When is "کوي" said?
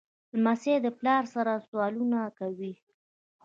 2.39-2.73